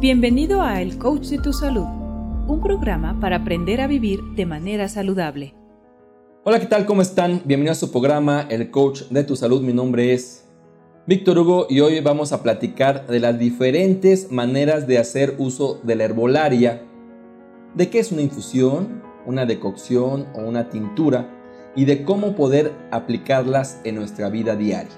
[0.00, 1.86] Bienvenido a El Coach de tu Salud,
[2.46, 5.56] un programa para aprender a vivir de manera saludable.
[6.44, 6.86] Hola, ¿qué tal?
[6.86, 7.42] ¿Cómo están?
[7.44, 9.60] Bienvenidos a su programa El Coach de tu Salud.
[9.60, 10.44] Mi nombre es
[11.08, 15.96] Víctor Hugo y hoy vamos a platicar de las diferentes maneras de hacer uso de
[15.96, 16.80] la herbolaria,
[17.74, 21.28] de qué es una infusión, una decocción o una tintura
[21.74, 24.94] y de cómo poder aplicarlas en nuestra vida diaria.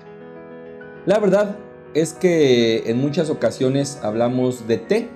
[1.07, 1.57] La verdad
[1.95, 5.09] es que en muchas ocasiones hablamos de té,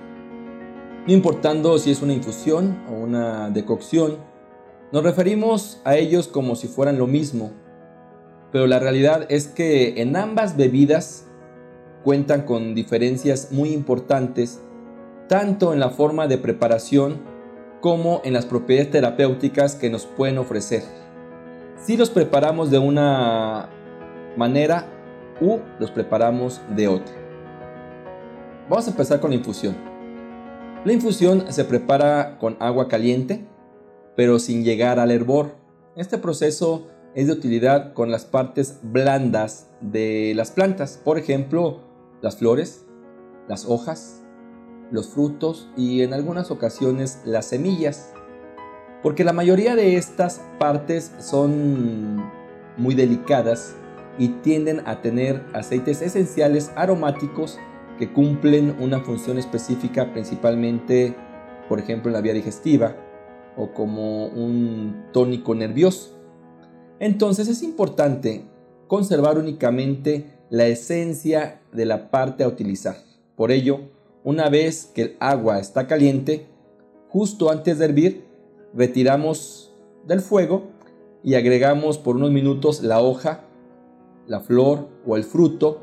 [1.07, 4.17] no importando si es una infusión o una decocción,
[4.91, 7.51] nos referimos a ellos como si fueran lo mismo,
[8.51, 11.27] pero la realidad es que en ambas bebidas
[12.03, 14.61] cuentan con diferencias muy importantes,
[15.27, 17.19] tanto en la forma de preparación
[17.81, 20.83] como en las propiedades terapéuticas que nos pueden ofrecer.
[21.77, 23.69] Si los preparamos de una
[24.37, 24.94] manera
[25.41, 27.13] u los preparamos de otra.
[28.69, 29.75] Vamos a empezar con la infusión.
[30.85, 33.45] La infusión se prepara con agua caliente,
[34.15, 35.55] pero sin llegar al hervor.
[35.95, 41.79] Este proceso es de utilidad con las partes blandas de las plantas, por ejemplo,
[42.21, 42.85] las flores,
[43.47, 44.23] las hojas,
[44.91, 48.13] los frutos y en algunas ocasiones las semillas,
[49.01, 52.23] porque la mayoría de estas partes son
[52.77, 53.75] muy delicadas
[54.17, 57.59] y tienden a tener aceites esenciales aromáticos
[57.97, 61.15] que cumplen una función específica principalmente,
[61.69, 62.95] por ejemplo, en la vía digestiva
[63.57, 66.17] o como un tónico nervioso.
[66.99, 68.45] Entonces es importante
[68.87, 72.97] conservar únicamente la esencia de la parte a utilizar.
[73.35, 73.79] Por ello,
[74.23, 76.45] una vez que el agua está caliente,
[77.09, 78.25] justo antes de hervir,
[78.73, 79.73] retiramos
[80.05, 80.67] del fuego
[81.23, 83.44] y agregamos por unos minutos la hoja
[84.27, 85.81] la flor o el fruto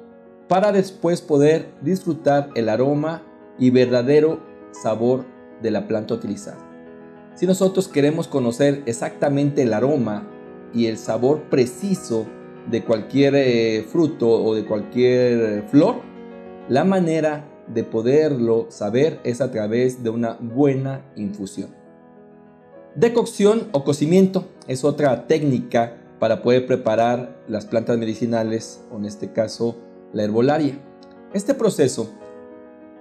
[0.49, 3.23] para después poder disfrutar el aroma
[3.59, 4.41] y verdadero
[4.73, 5.25] sabor
[5.63, 6.59] de la planta utilizada.
[7.35, 10.29] Si nosotros queremos conocer exactamente el aroma
[10.75, 12.27] y el sabor preciso
[12.71, 15.97] de cualquier eh, fruto o de cualquier flor,
[16.69, 21.71] la manera de poderlo saber es a través de una buena infusión.
[22.95, 29.33] Decocción o cocimiento es otra técnica para poder preparar las plantas medicinales o en este
[29.33, 29.79] caso
[30.13, 30.79] la herbolaria.
[31.35, 32.13] Este proceso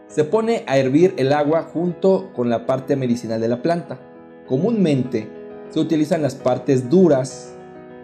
[0.08, 4.00] se pone a hervir el agua junto con la parte medicinal de la planta.
[4.48, 5.30] Comúnmente
[5.70, 7.56] se utilizan las partes duras.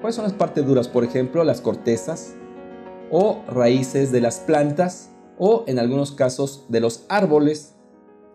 [0.01, 0.87] ¿Cuáles son las partes duras?
[0.87, 2.35] Por ejemplo, las cortezas
[3.09, 7.73] o raíces de las plantas o en algunos casos de los árboles,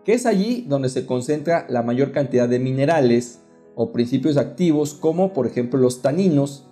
[0.03, 3.39] que es allí donde se concentra la mayor cantidad de minerales
[3.73, 6.67] o principios activos como por ejemplo los taninos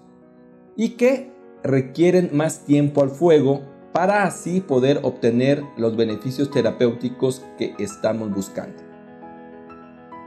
[0.82, 1.32] y que
[1.62, 3.62] requieren más tiempo al fuego
[3.94, 8.82] para así poder obtener los beneficios terapéuticos que estamos buscando.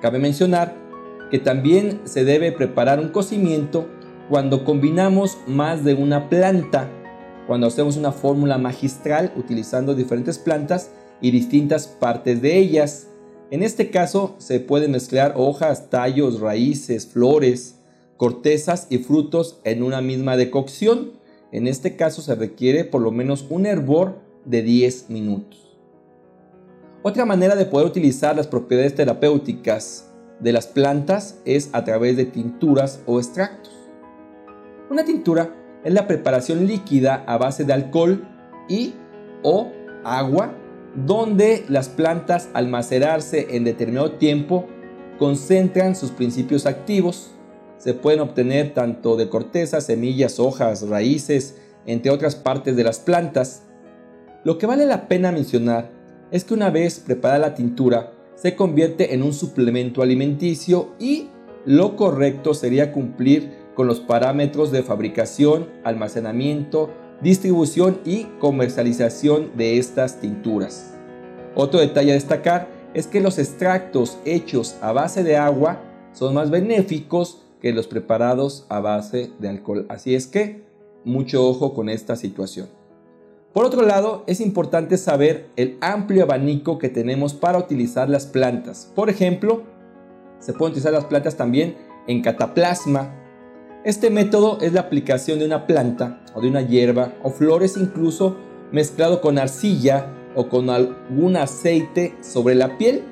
[0.00, 0.76] Cabe mencionar
[1.32, 3.88] que también se debe preparar un cocimiento
[4.28, 6.88] cuando combinamos más de una planta,
[7.48, 13.08] cuando hacemos una fórmula magistral utilizando diferentes plantas y distintas partes de ellas.
[13.50, 17.80] En este caso se pueden mezclar hojas, tallos, raíces, flores,
[18.16, 21.12] cortezas y frutos en una misma decocción.
[21.52, 25.76] En este caso se requiere por lo menos un hervor de 10 minutos.
[27.02, 30.10] Otra manera de poder utilizar las propiedades terapéuticas
[30.40, 33.72] de las plantas es a través de tinturas o extractos.
[34.90, 35.54] Una tintura
[35.84, 38.26] es la preparación líquida a base de alcohol
[38.68, 38.94] y
[39.42, 39.70] o
[40.02, 40.54] agua
[40.94, 44.66] donde las plantas al macerarse en determinado tiempo
[45.18, 47.33] concentran sus principios activos
[47.84, 53.64] se pueden obtener tanto de corteza, semillas, hojas, raíces, entre otras partes de las plantas.
[54.42, 55.90] Lo que vale la pena mencionar
[56.30, 61.28] es que una vez preparada la tintura, se convierte en un suplemento alimenticio y
[61.66, 66.88] lo correcto sería cumplir con los parámetros de fabricación, almacenamiento,
[67.20, 70.94] distribución y comercialización de estas tinturas.
[71.54, 75.82] Otro detalle a destacar es que los extractos hechos a base de agua
[76.14, 79.86] son más benéficos que los preparados a base de alcohol.
[79.88, 80.64] Así es que
[81.02, 82.68] mucho ojo con esta situación.
[83.54, 88.92] Por otro lado, es importante saber el amplio abanico que tenemos para utilizar las plantas.
[88.94, 89.62] Por ejemplo,
[90.40, 91.74] se pueden utilizar las plantas también
[92.06, 93.14] en cataplasma.
[93.82, 98.36] Este método es la aplicación de una planta o de una hierba o flores incluso
[98.72, 103.04] mezclado con arcilla o con algún aceite sobre la piel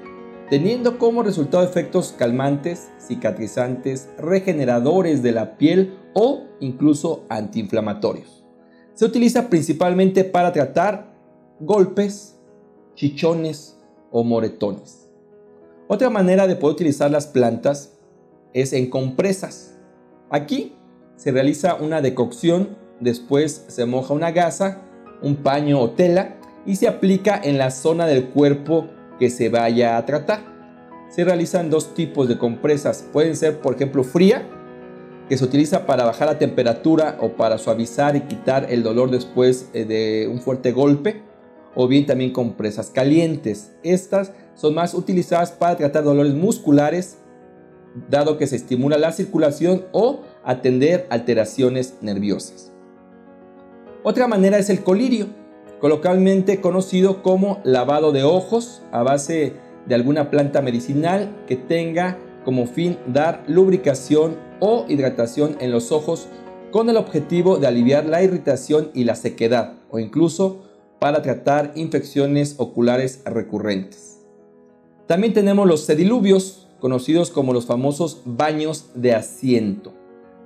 [0.52, 8.44] teniendo como resultado efectos calmantes, cicatrizantes, regeneradores de la piel o incluso antiinflamatorios.
[8.92, 11.16] Se utiliza principalmente para tratar
[11.58, 12.38] golpes,
[12.94, 13.78] chichones,
[14.10, 15.08] o moretones.
[15.88, 17.94] Otra manera de poder utilizar las plantas
[18.52, 19.78] es en compresas.
[20.28, 20.74] Aquí
[21.16, 24.82] se realiza una decocción, después se moja una gasa,
[25.22, 28.88] un paño o tela y se aplica en la zona del cuerpo
[29.18, 30.40] que se vaya a tratar.
[31.10, 33.04] Se realizan dos tipos de compresas.
[33.12, 34.48] Pueden ser, por ejemplo, fría,
[35.28, 39.68] que se utiliza para bajar la temperatura o para suavizar y quitar el dolor después
[39.72, 41.22] eh, de un fuerte golpe,
[41.74, 43.72] o bien también compresas calientes.
[43.82, 47.18] Estas son más utilizadas para tratar dolores musculares,
[48.08, 52.72] dado que se estimula la circulación o atender alteraciones nerviosas.
[54.02, 55.28] Otra manera es el colirio,
[55.82, 62.66] coloquialmente conocido como lavado de ojos a base de alguna planta medicinal que tenga como
[62.66, 66.28] fin dar lubricación o hidratación en los ojos
[66.70, 70.62] con el objetivo de aliviar la irritación y la sequedad o incluso
[71.00, 74.20] para tratar infecciones oculares recurrentes.
[75.08, 79.92] También tenemos los sediluvios, conocidos como los famosos baños de asiento.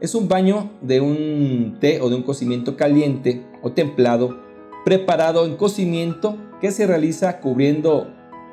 [0.00, 4.46] Es un baño de un té o de un cocimiento caliente o templado
[4.87, 8.06] preparado en cocimiento que se realiza cubriendo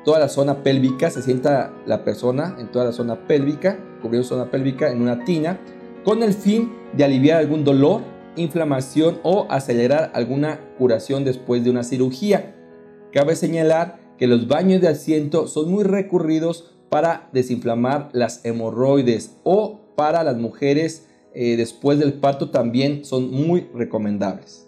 [0.04, 4.50] toda la zona pélvica, se sienta la persona en toda la zona pélvica, cubriendo zona
[4.50, 5.60] pélvica en una tina,
[6.02, 8.00] con el fin de aliviar algún dolor,
[8.34, 12.56] inflamación o acelerar alguna curación después de una cirugía.
[13.12, 19.82] Cabe señalar que los baños de asiento son muy recurridos para desinflamar las hemorroides o
[19.94, 24.64] para las mujeres eh, después del parto también son muy recomendables.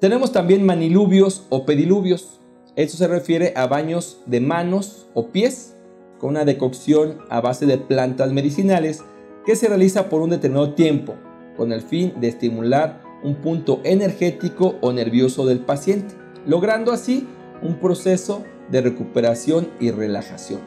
[0.00, 2.40] Tenemos también manilubios o pediluvios.
[2.74, 5.76] Esto se refiere a baños de manos o pies
[6.18, 9.04] con una decocción a base de plantas medicinales
[9.44, 11.16] que se realiza por un determinado tiempo
[11.54, 16.14] con el fin de estimular un punto energético o nervioso del paciente,
[16.46, 17.28] logrando así
[17.60, 20.60] un proceso de recuperación y relajación.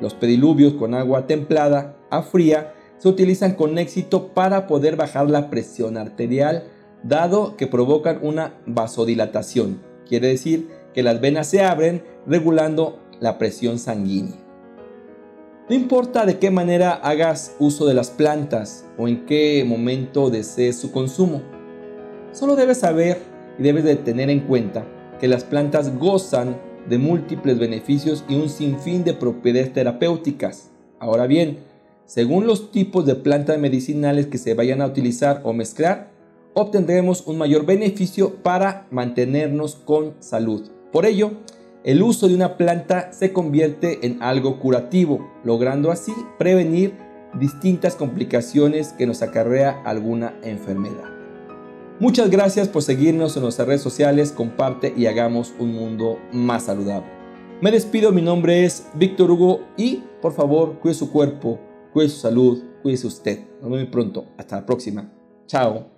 [0.00, 5.50] Los pediluvios con agua templada a fría se utilizan con éxito para poder bajar la
[5.50, 6.70] presión arterial,
[7.02, 13.78] dado que provocan una vasodilatación, quiere decir que las venas se abren regulando la presión
[13.78, 14.36] sanguínea.
[15.68, 20.78] No importa de qué manera hagas uso de las plantas o en qué momento desees
[20.78, 21.42] su consumo,
[22.32, 23.18] solo debes saber
[23.58, 24.86] y debes de tener en cuenta
[25.20, 26.56] que las plantas gozan
[26.88, 30.70] de múltiples beneficios y un sinfín de propiedades terapéuticas.
[30.98, 31.58] Ahora bien,
[32.06, 36.10] según los tipos de plantas medicinales que se vayan a utilizar o mezclar,
[36.60, 40.68] obtendremos un mayor beneficio para mantenernos con salud.
[40.92, 41.32] Por ello,
[41.84, 46.94] el uso de una planta se convierte en algo curativo, logrando así prevenir
[47.38, 51.04] distintas complicaciones que nos acarrea alguna enfermedad.
[52.00, 57.08] Muchas gracias por seguirnos en nuestras redes sociales, comparte y hagamos un mundo más saludable.
[57.60, 61.58] Me despido, mi nombre es Víctor Hugo y por favor cuide su cuerpo,
[61.92, 63.40] cuide su salud, cuide usted.
[63.60, 64.26] Nos vemos pronto.
[64.36, 65.12] Hasta la próxima.
[65.46, 65.97] Chao.